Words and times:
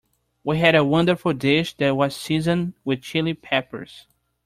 We 0.43 0.57
had 0.57 0.73
a 0.73 0.83
wonderful 0.83 1.31
dish 1.33 1.75
that 1.75 1.95
was 1.95 2.15
seasoned 2.15 2.73
with 2.83 3.03
Chili 3.03 3.35
Peppers. 3.35 4.07